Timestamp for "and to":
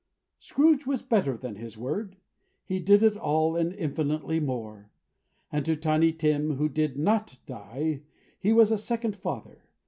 5.51-5.75